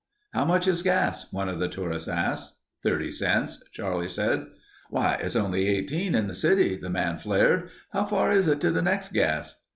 [0.33, 2.55] "How much is gas?" one of the tourists asked.
[2.81, 4.47] "Thirty cents," Charlie said.
[4.89, 7.69] "Why, it's only 18 in the city," the man flared.
[7.93, 9.57] "How far is it to the next gas?"